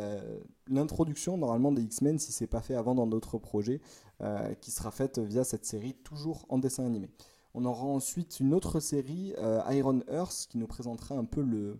l'introduction 0.67 1.37
normalement 1.37 1.71
des 1.71 1.81
X-Men, 1.81 2.19
si 2.19 2.31
c'est 2.31 2.47
pas 2.47 2.61
fait 2.61 2.75
avant 2.75 2.95
dans 2.95 3.07
d'autres 3.07 3.37
projets, 3.37 3.81
euh, 4.21 4.53
qui 4.55 4.71
sera 4.71 4.91
faite 4.91 5.19
via 5.19 5.43
cette 5.43 5.65
série, 5.65 5.93
toujours 5.93 6.45
en 6.49 6.59
dessin 6.59 6.85
animé. 6.85 7.09
On 7.53 7.65
aura 7.65 7.85
ensuite 7.85 8.39
une 8.39 8.53
autre 8.53 8.79
série, 8.79 9.33
Iron 9.71 10.01
Earth, 10.07 10.47
qui 10.49 10.59
nous 10.59 10.67
présentera 10.67 11.15
un 11.15 11.25
peu 11.25 11.41
le, 11.41 11.79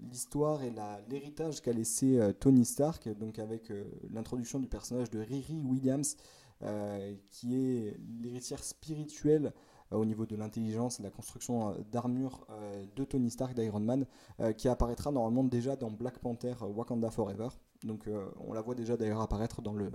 l'histoire 0.00 0.62
et 0.62 0.72
l'héritage 1.08 1.60
qu'a 1.60 1.72
laissé 1.72 2.18
euh, 2.18 2.32
Tony 2.32 2.64
Stark, 2.64 3.08
donc 3.18 3.38
avec 3.38 3.70
euh, 3.70 3.84
l'introduction 4.10 4.58
du 4.58 4.68
personnage 4.68 5.10
de 5.10 5.18
Riri 5.18 5.60
Williams, 5.60 6.16
euh, 6.62 7.14
qui 7.30 7.56
est 7.56 7.96
l'héritière 8.20 8.62
spirituelle 8.62 9.52
au 9.90 10.04
niveau 10.04 10.26
de 10.26 10.36
l'intelligence 10.36 11.00
et 11.00 11.02
la 11.02 11.10
construction 11.10 11.74
d'armure 11.90 12.46
de 12.94 13.04
Tony 13.04 13.30
Stark 13.30 13.54
d'Iron 13.54 13.80
Man, 13.80 14.04
qui 14.58 14.68
apparaîtra 14.68 15.10
normalement 15.10 15.44
déjà 15.44 15.76
dans 15.76 15.90
Black 15.90 16.18
Panther 16.18 16.52
Wakanda 16.60 17.10
Forever. 17.10 17.48
Donc 17.84 18.06
on 18.36 18.52
la 18.52 18.60
voit 18.60 18.74
déjà 18.74 18.98
d'ailleurs 18.98 19.22
apparaître 19.22 19.62
dans 19.62 19.72
le, 19.72 19.90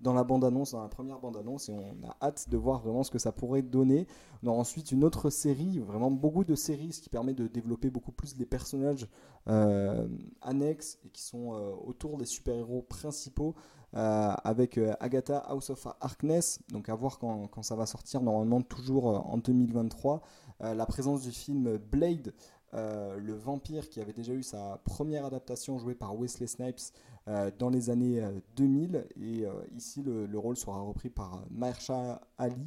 dans 0.00 0.14
la 0.14 0.24
bande-annonce, 0.24 0.72
dans 0.72 0.82
la 0.82 0.88
première 0.88 1.18
bande-annonce, 1.18 1.68
et 1.68 1.72
on 1.72 2.08
a 2.08 2.16
hâte 2.22 2.48
de 2.48 2.56
voir 2.56 2.80
vraiment 2.80 3.02
ce 3.02 3.10
que 3.10 3.18
ça 3.18 3.32
pourrait 3.32 3.62
donner. 3.62 4.06
On 4.42 4.48
ensuite 4.48 4.92
une 4.92 5.04
autre 5.04 5.30
série, 5.30 5.78
vraiment 5.78 6.10
beaucoup 6.10 6.44
de 6.44 6.54
séries, 6.54 6.92
ce 6.92 7.00
qui 7.00 7.10
permet 7.10 7.34
de 7.34 7.46
développer 7.46 7.90
beaucoup 7.90 8.12
plus 8.12 8.36
les 8.38 8.46
personnages 8.46 9.06
euh, 9.48 10.08
annexes 10.40 10.98
et 11.04 11.10
qui 11.10 11.22
sont 11.22 11.54
euh, 11.54 11.72
autour 11.84 12.16
des 12.16 12.26
super-héros 12.26 12.82
principaux, 12.82 13.54
euh, 13.94 14.32
avec 14.44 14.78
Agatha 15.00 15.38
House 15.38 15.70
of 15.70 15.86
Harkness, 16.00 16.60
donc 16.70 16.88
à 16.88 16.94
voir 16.94 17.18
quand, 17.18 17.48
quand 17.48 17.62
ça 17.62 17.76
va 17.76 17.86
sortir, 17.86 18.22
normalement 18.22 18.62
toujours 18.62 19.06
en 19.06 19.36
2023. 19.36 20.22
la 20.60 20.86
présence 20.86 21.22
du 21.22 21.32
film 21.32 21.76
Blade, 21.76 22.32
le 22.72 23.34
vampire 23.34 23.88
qui 23.88 24.00
avait 24.00 24.12
déjà 24.12 24.32
eu 24.32 24.42
sa 24.42 24.80
première 24.84 25.24
adaptation 25.24 25.78
jouée 25.78 25.94
par 25.94 26.18
Wesley 26.18 26.46
Snipes 26.46 26.92
euh, 27.28 27.50
dans 27.58 27.68
les 27.68 27.90
années 27.90 28.22
2000. 28.56 28.96
Euh, 28.96 29.02
et 29.20 29.46
euh, 29.46 29.52
ici, 29.76 30.02
le, 30.02 30.38
rôle 30.38 30.56
sera 30.56 30.80
repris 30.80 31.10
par 31.10 31.44
Mahershala 31.50 32.22
Ali. 32.38 32.66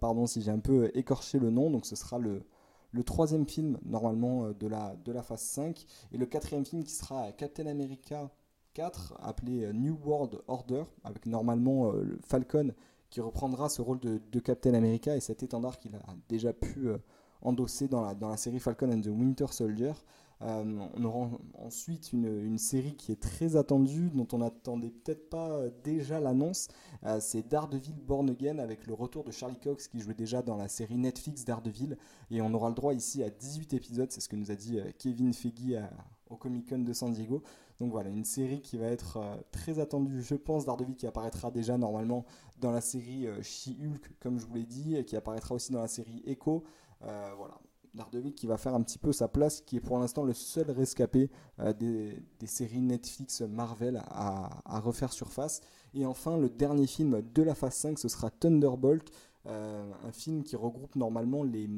pardon 0.00 0.26
si 0.26 0.40
j'ai 0.42 0.50
un 0.50 0.58
peu 0.58 0.90
écorché 0.94 1.38
le 1.38 1.50
nom. 1.50 1.70
Donc 1.70 1.86
ce 1.86 1.94
sera 1.94 2.18
le, 2.18 2.42
le 2.90 3.04
troisième 3.04 3.46
film 3.46 3.78
normalement 3.84 4.50
de 4.50 4.66
la, 4.66 4.96
de 5.04 5.12
la 5.12 5.22
phase 5.22 5.42
5. 5.42 5.84
Et 6.12 6.16
le 6.18 6.26
quatrième 6.26 6.64
film 6.64 6.84
qui 6.84 6.92
sera 6.92 7.32
Captain 7.32 7.66
America 7.66 8.30
4, 8.74 9.18
appelé 9.22 9.70
New 9.74 9.98
World 10.04 10.40
Order, 10.48 10.84
avec 11.04 11.26
normalement 11.26 11.92
Falcon 12.24 12.72
qui 13.10 13.20
reprendra 13.20 13.68
ce 13.68 13.82
rôle 13.82 14.00
de, 14.00 14.40
Captain 14.40 14.72
America 14.72 15.14
et 15.14 15.20
cet 15.20 15.42
étendard 15.42 15.78
qu'il 15.78 15.94
a 15.94 16.00
déjà 16.30 16.54
pu 16.54 16.88
endossé 17.42 17.88
dans 17.88 18.02
la, 18.02 18.36
série 18.36 18.58
Falcon 18.58 18.90
and 18.92 19.00
the 19.00 19.08
Winter 19.08 19.46
Soldier. 19.50 19.92
Euh, 20.44 20.88
on 20.94 21.04
aura 21.04 21.30
ensuite 21.64 22.12
une, 22.12 22.58
série 22.58 22.94
qui 22.96 23.12
est 23.12 23.20
très 23.20 23.56
attendue, 23.56 24.10
dont 24.10 24.26
on 24.32 24.38
n'attendait 24.38 24.90
peut-être 24.90 25.30
pas 25.30 25.50
euh, 25.50 25.70
déjà 25.84 26.18
l'annonce. 26.20 26.68
Euh, 27.04 27.18
c'est 27.20 27.48
Daredevil 27.48 27.94
Born 28.04 28.28
Again 28.30 28.58
avec 28.58 28.86
le 28.86 28.94
retour 28.94 29.22
de 29.24 29.30
Charlie 29.30 29.58
Cox 29.58 29.86
qui 29.86 30.00
jouait 30.00 30.14
déjà 30.14 30.42
dans 30.42 30.56
la 30.56 30.68
série 30.68 30.96
Netflix 30.96 31.44
Daredevil. 31.44 31.96
Et 32.30 32.42
on 32.42 32.52
aura 32.54 32.68
le 32.70 32.74
droit 32.74 32.92
ici 32.92 33.22
à 33.22 33.30
18 33.30 33.74
épisodes, 33.74 34.10
c'est 34.10 34.20
ce 34.20 34.28
que 34.28 34.36
nous 34.36 34.50
a 34.50 34.56
dit 34.56 34.80
Kevin 34.98 35.32
Feige 35.32 35.78
au 36.28 36.36
Comic 36.36 36.68
Con 36.68 36.78
de 36.78 36.92
San 36.92 37.12
Diego. 37.12 37.42
Donc 37.78 37.90
voilà, 37.90 38.10
une 38.10 38.24
série 38.24 38.60
qui 38.60 38.78
va 38.78 38.86
être 38.86 39.18
très 39.50 39.78
attendue, 39.78 40.22
je 40.22 40.34
pense. 40.34 40.64
Daredevil 40.64 40.96
qui 40.96 41.06
apparaîtra 41.06 41.50
déjà 41.50 41.76
normalement 41.78 42.24
dans 42.62 42.70
la 42.70 42.80
série 42.80 43.26
She-Hulk, 43.42 44.18
comme 44.20 44.38
je 44.38 44.46
vous 44.46 44.54
l'ai 44.54 44.64
dit, 44.64 44.96
et 44.96 45.04
qui 45.04 45.16
apparaîtra 45.16 45.54
aussi 45.54 45.72
dans 45.72 45.82
la 45.82 45.88
série 45.88 46.22
Echo. 46.24 46.64
voilà, 47.00 47.60
Daredevil 47.94 48.32
qui 48.32 48.46
va 48.46 48.56
faire 48.56 48.74
un 48.74 48.82
petit 48.82 48.98
peu 48.98 49.12
sa 49.12 49.28
place, 49.28 49.60
qui 49.60 49.76
est 49.76 49.80
pour 49.80 49.98
l'instant 49.98 50.24
le 50.24 50.32
seul 50.32 50.70
rescapé 50.70 51.30
euh, 51.60 51.72
des, 51.72 52.46
séries 52.46 52.80
Netflix 52.80 53.42
Marvel 53.42 54.02
à, 54.06 54.80
refaire 54.80 55.12
surface. 55.12 55.60
Et 55.94 56.06
enfin, 56.06 56.38
le 56.38 56.48
dernier 56.48 56.86
film 56.86 57.22
de 57.34 57.42
la 57.42 57.54
phase 57.54 57.74
5, 57.74 57.98
ce 57.98 58.08
sera 58.08 58.30
Thunderbolt, 58.30 59.10
euh, 59.46 59.92
un 60.04 60.12
film 60.12 60.42
qui 60.42 60.56
regroupe 60.56 60.96
normalement 60.96 61.42
les, 61.42 61.68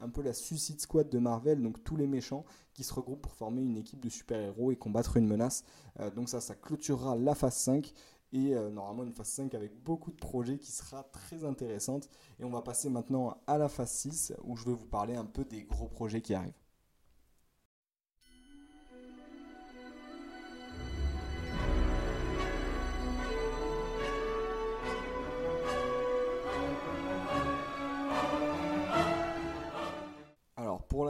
un 0.00 0.10
peu 0.10 0.22
la 0.22 0.34
Suicide 0.34 0.80
Squad 0.80 1.08
de 1.08 1.18
Marvel, 1.18 1.62
donc 1.62 1.82
tous 1.82 1.96
les 1.96 2.06
méchants 2.06 2.44
qui 2.74 2.84
se 2.84 2.92
regroupent 2.92 3.22
pour 3.22 3.32
former 3.32 3.62
une 3.62 3.78
équipe 3.78 4.00
de 4.00 4.10
super-héros 4.10 4.72
et 4.72 4.76
combattre 4.76 5.16
une 5.16 5.26
menace. 5.26 5.64
Euh, 6.00 6.10
donc 6.10 6.28
ça, 6.28 6.40
ça 6.40 6.54
clôturera 6.54 7.16
la 7.16 7.34
phase 7.34 7.56
5 7.56 7.92
et 8.34 8.52
euh, 8.52 8.68
normalement 8.68 9.04
une 9.04 9.12
phase 9.12 9.28
5 9.28 9.54
avec 9.54 9.72
beaucoup 9.84 10.10
de 10.10 10.16
projets 10.16 10.58
qui 10.58 10.72
sera 10.72 11.04
très 11.04 11.44
intéressante. 11.44 12.10
Et 12.40 12.44
on 12.44 12.50
va 12.50 12.62
passer 12.62 12.90
maintenant 12.90 13.38
à 13.46 13.56
la 13.56 13.68
phase 13.68 13.92
6 13.92 14.34
où 14.42 14.56
je 14.56 14.64
vais 14.64 14.74
vous 14.74 14.86
parler 14.86 15.14
un 15.14 15.24
peu 15.24 15.44
des 15.44 15.62
gros 15.62 15.86
projets 15.86 16.20
qui 16.20 16.34
arrivent. 16.34 16.52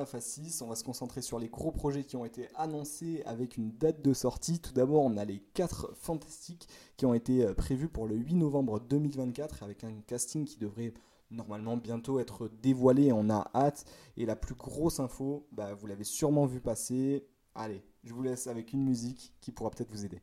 Phase 0.07 0.25
6, 0.25 0.63
on 0.63 0.69
va 0.69 0.77
se 0.77 0.85
concentrer 0.85 1.23
sur 1.23 1.39
les 1.39 1.49
gros 1.49 1.71
projets 1.71 2.05
qui 2.05 2.17
ont 2.17 2.25
été 2.25 2.49
annoncés 2.55 3.23
avec 3.27 3.57
une 3.57 3.71
date 3.73 4.03
de 4.03 4.13
sortie. 4.13 4.59
Tout 4.59 4.73
d'abord, 4.73 5.03
on 5.05 5.17
a 5.17 5.25
les 5.25 5.41
4 5.55 5.95
fantastiques 5.95 6.69
qui 6.97 7.07
ont 7.07 7.15
été 7.15 7.45
euh, 7.45 7.55
prévus 7.55 7.89
pour 7.89 8.07
le 8.07 8.17
8 8.17 8.35
novembre 8.35 8.81
2024 8.81 9.63
avec 9.63 9.85
un 9.85 9.93
casting 10.07 10.45
qui 10.45 10.59
devrait 10.59 10.95
normalement 11.31 11.77
bientôt 11.77 12.21
être 12.21 12.49
dévoilé. 12.63 13.13
On 13.13 13.31
a 13.31 13.51
hâte. 13.55 13.85
Et 14.17 14.27
la 14.27 14.37
plus 14.37 14.55
grosse 14.55 15.01
info, 15.01 15.47
bah, 15.53 15.75
vous 15.75 15.87
l'avez 15.87 16.05
sûrement 16.05 16.47
vu 16.47 16.61
passer. 16.61 17.27
Allez, 17.55 17.83
je 18.03 18.13
vous 18.13 18.23
laisse 18.23 18.47
avec 18.47 18.73
une 18.73 18.85
musique 18.85 19.33
qui 19.41 19.53
pourra 19.53 19.71
peut-être 19.71 19.91
vous 19.91 20.05
aider. 20.05 20.21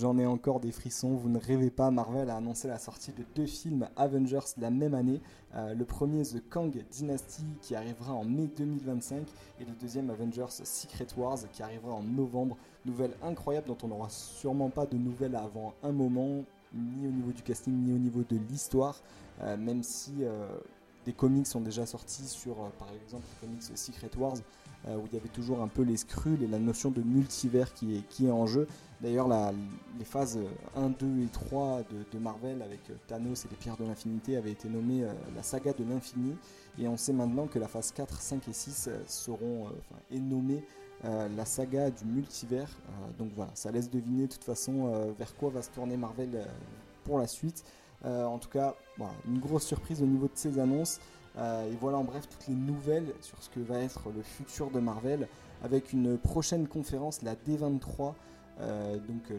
J'en 0.00 0.16
ai 0.16 0.24
encore 0.24 0.60
des 0.60 0.72
frissons, 0.72 1.10
vous 1.10 1.28
ne 1.28 1.38
rêvez 1.38 1.68
pas, 1.68 1.90
Marvel 1.90 2.30
a 2.30 2.36
annoncé 2.36 2.68
la 2.68 2.78
sortie 2.78 3.12
de 3.12 3.22
deux 3.34 3.44
films 3.44 3.86
Avengers 3.96 4.54
la 4.56 4.70
même 4.70 4.94
année. 4.94 5.20
Euh, 5.54 5.74
le 5.74 5.84
premier 5.84 6.22
The 6.22 6.42
Kang 6.48 6.74
Dynasty 6.90 7.44
qui 7.60 7.74
arrivera 7.74 8.14
en 8.14 8.24
mai 8.24 8.48
2025 8.56 9.26
et 9.60 9.64
le 9.66 9.72
deuxième 9.78 10.08
Avengers 10.08 10.46
Secret 10.48 11.06
Wars 11.18 11.36
qui 11.52 11.62
arrivera 11.62 11.92
en 11.92 12.02
novembre. 12.02 12.56
Nouvelle 12.86 13.10
incroyable 13.22 13.66
dont 13.66 13.76
on 13.82 13.88
n'aura 13.88 14.08
sûrement 14.08 14.70
pas 14.70 14.86
de 14.86 14.96
nouvelles 14.96 15.36
avant 15.36 15.74
un 15.82 15.92
moment, 15.92 16.44
ni 16.72 17.06
au 17.06 17.10
niveau 17.10 17.32
du 17.32 17.42
casting 17.42 17.74
ni 17.74 17.92
au 17.92 17.98
niveau 17.98 18.22
de 18.26 18.38
l'histoire, 18.48 19.02
euh, 19.42 19.58
même 19.58 19.82
si 19.82 20.14
euh, 20.22 20.48
des 21.06 21.12
comics 21.12 21.46
sont 21.46 21.60
déjà 21.60 21.86
sortis 21.86 22.26
sur 22.26 22.56
par 22.78 22.88
exemple 23.04 23.24
le 23.42 23.46
comics 23.46 23.62
Secret 23.78 24.10
Wars 24.18 24.36
où 24.88 25.06
il 25.06 25.12
y 25.12 25.16
avait 25.16 25.28
toujours 25.28 25.60
un 25.60 25.68
peu 25.68 25.82
les 25.82 25.98
scrules 25.98 26.42
et 26.42 26.46
la 26.46 26.58
notion 26.58 26.90
de 26.90 27.02
multivers 27.02 27.74
qui 27.74 28.02
est, 28.20 28.30
en 28.30 28.46
jeu. 28.46 28.66
D'ailleurs, 29.00 29.28
les 29.98 30.04
phases 30.04 30.38
1, 30.76 30.90
2 30.90 31.22
et 31.22 31.26
3 31.26 31.82
de, 32.12 32.18
Marvel 32.18 32.60
avec 32.62 32.80
euh, 32.90 32.94
Thanos 33.06 33.44
et 33.44 33.48
les 33.48 33.56
pierres 33.56 33.76
de 33.78 33.84
l'infinité 33.84 34.36
avaient 34.36 34.50
été 34.50 34.68
nommées 34.68 35.04
euh, 35.04 35.12
la 35.34 35.42
saga 35.42 35.72
de 35.72 35.84
l'infini. 35.84 36.36
Et 36.78 36.86
on 36.86 36.96
sait 36.96 37.12
maintenant 37.12 37.46
que 37.46 37.58
la 37.58 37.66
phase 37.66 37.92
4, 37.92 38.20
5 38.20 38.48
et 38.48 38.52
6 38.52 38.88
euh, 38.88 38.98
seront 39.06 39.68
est 40.10 40.18
nommée 40.18 40.64
la 41.02 41.46
saga 41.46 41.90
du 41.90 42.04
multivers. 42.04 42.68
donc 43.18 43.30
voilà, 43.34 43.50
ça 43.54 43.70
laisse 43.70 43.88
deviner 43.88 44.26
de 44.26 44.32
toute 44.32 44.44
façon 44.44 45.14
vers 45.18 45.34
quoi 45.34 45.48
va 45.48 45.62
se 45.62 45.70
tourner 45.70 45.96
Marvel 45.96 46.46
pour 47.04 47.18
la 47.18 47.26
suite. 47.26 47.64
En 48.04 48.38
tout 48.38 48.48
cas, 48.48 48.74
une 49.26 49.38
grosse 49.38 49.66
surprise 49.66 50.02
au 50.02 50.06
niveau 50.06 50.26
de 50.26 50.34
ces 50.34 50.58
annonces. 50.58 51.00
et 51.36 51.76
voilà 51.80 51.98
en 51.98 52.04
bref 52.04 52.28
toutes 52.28 52.48
les 52.48 52.54
nouvelles 52.54 53.12
sur 53.20 53.42
ce 53.42 53.50
que 53.50 53.60
va 53.60 53.78
être 53.78 54.10
le 54.14 54.22
futur 54.22 54.70
de 54.70 54.80
Marvel 54.80 55.28
avec 55.62 55.92
une 55.92 56.18
prochaine 56.18 56.66
conférence, 56.66 57.22
la 57.22 57.34
D23. 57.34 58.14
Euh, 58.60 58.96
donc 58.96 59.30
euh, 59.30 59.38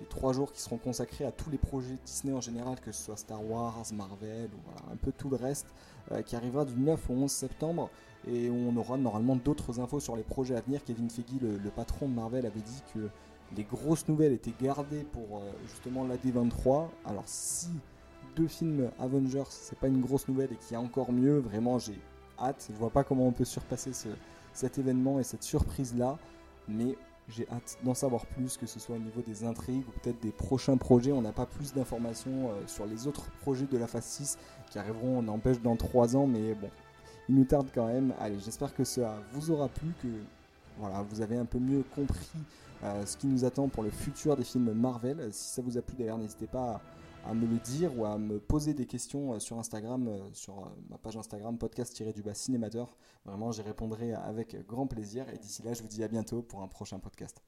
les 0.00 0.06
trois 0.06 0.32
jours 0.32 0.52
qui 0.52 0.60
seront 0.60 0.78
consacrés 0.78 1.24
à 1.24 1.32
tous 1.32 1.50
les 1.50 1.58
projets 1.58 1.96
Disney 2.04 2.32
en 2.32 2.40
général, 2.40 2.80
que 2.80 2.92
ce 2.92 3.04
soit 3.04 3.16
Star 3.16 3.44
Wars, 3.44 3.82
Marvel 3.92 4.48
ou 4.54 4.92
un 4.92 4.96
peu 4.96 5.12
tout 5.12 5.28
le 5.28 5.36
reste, 5.36 5.66
euh, 6.12 6.22
qui 6.22 6.36
arrivera 6.36 6.64
du 6.64 6.74
9 6.76 7.10
au 7.10 7.14
11 7.14 7.30
septembre 7.30 7.90
et 8.26 8.50
on 8.50 8.76
aura 8.76 8.96
normalement 8.96 9.36
d'autres 9.36 9.78
infos 9.80 10.00
sur 10.00 10.16
les 10.16 10.22
projets 10.22 10.56
à 10.56 10.60
venir. 10.60 10.82
Kevin 10.84 11.10
Feige, 11.10 11.40
le, 11.40 11.70
patron 11.70 12.08
de 12.08 12.14
Marvel, 12.14 12.46
avait 12.46 12.60
dit 12.60 12.82
que 12.94 13.08
les 13.56 13.64
grosses 13.64 14.08
nouvelles 14.08 14.32
étaient 14.32 14.54
gardées 14.60 15.04
pour 15.12 15.42
justement 15.68 16.04
la 16.04 16.16
D23. 16.16 16.88
Alors 17.04 17.24
si 17.26 17.68
deux 18.36 18.48
films 18.48 18.90
Avengers, 18.98 19.44
c'est 19.48 19.78
pas 19.78 19.88
une 19.88 20.00
grosse 20.00 20.28
nouvelle 20.28 20.52
et 20.52 20.56
qu'il 20.56 20.72
y 20.72 20.76
a 20.76 20.80
encore 20.80 21.12
mieux, 21.12 21.38
vraiment 21.38 21.78
j'ai 21.78 21.98
hâte. 22.38 22.68
Je 22.70 22.76
vois 22.76 22.90
pas 22.90 23.04
comment 23.04 23.26
on 23.26 23.32
peut 23.32 23.44
surpasser 23.44 23.92
cet 24.52 24.78
événement 24.78 25.18
et 25.18 25.22
cette 25.22 25.42
surprise 25.42 25.94
là, 25.96 26.18
mais 26.68 26.96
j'ai 27.28 27.48
hâte 27.50 27.78
d'en 27.82 27.94
savoir 27.94 28.26
plus, 28.26 28.56
que 28.56 28.66
ce 28.66 28.78
soit 28.78 28.96
au 28.96 29.00
niveau 29.00 29.20
des 29.20 29.44
intrigues 29.44 29.84
ou 29.88 30.00
peut-être 30.00 30.20
des 30.20 30.30
prochains 30.30 30.76
projets. 30.76 31.12
On 31.12 31.22
n'a 31.22 31.32
pas 31.32 31.46
plus 31.46 31.72
d'informations 31.72 32.50
euh, 32.50 32.66
sur 32.66 32.86
les 32.86 33.06
autres 33.08 33.30
projets 33.40 33.66
de 33.66 33.78
la 33.78 33.86
phase 33.86 34.04
6 34.04 34.38
qui 34.70 34.78
arriveront, 34.78 35.18
on 35.18 35.28
empêche, 35.28 35.60
dans 35.60 35.76
3 35.76 36.16
ans, 36.16 36.26
mais 36.26 36.54
bon, 36.54 36.70
il 37.28 37.34
nous 37.34 37.44
tarde 37.44 37.68
quand 37.74 37.86
même. 37.86 38.14
Allez, 38.20 38.38
j'espère 38.38 38.74
que 38.74 38.84
ça 38.84 39.18
vous 39.32 39.50
aura 39.50 39.68
plu, 39.68 39.88
que 40.02 40.08
voilà, 40.78 41.02
vous 41.02 41.20
avez 41.20 41.36
un 41.36 41.46
peu 41.46 41.58
mieux 41.58 41.82
compris 41.94 42.28
euh, 42.36 42.40
ce 42.82 43.16
qui 43.16 43.26
nous 43.26 43.44
attend 43.44 43.68
pour 43.68 43.82
le 43.82 43.90
futur 43.90 44.36
des 44.36 44.44
films 44.44 44.72
Marvel. 44.72 45.28
Si 45.32 45.54
ça 45.54 45.62
vous 45.62 45.76
a 45.78 45.82
plu 45.82 45.96
d'ailleurs, 45.96 46.18
n'hésitez 46.18 46.46
pas 46.46 46.80
à 47.28 47.34
me 47.34 47.46
le 47.46 47.58
dire 47.58 47.96
ou 47.98 48.04
à 48.04 48.18
me 48.18 48.38
poser 48.38 48.74
des 48.74 48.86
questions 48.86 49.34
euh, 49.34 49.38
sur 49.38 49.58
Instagram, 49.58 50.08
euh, 50.08 50.18
sur 50.32 50.58
euh, 50.58 50.68
ma 50.88 50.98
page 50.98 51.16
Instagram 51.16 51.58
podcast-du-bas 51.58 52.34
cinémateur. 52.34 52.96
Vraiment, 53.24 53.50
j'y 53.52 53.62
répondrai 53.62 54.12
avec 54.12 54.56
grand 54.66 54.86
plaisir. 54.86 55.28
Et 55.30 55.38
d'ici 55.38 55.62
là, 55.62 55.72
je 55.74 55.82
vous 55.82 55.88
dis 55.88 56.04
à 56.04 56.08
bientôt 56.08 56.42
pour 56.42 56.62
un 56.62 56.68
prochain 56.68 56.98
podcast. 56.98 57.45